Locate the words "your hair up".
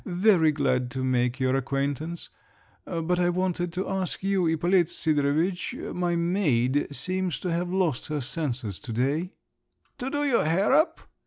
10.25-11.01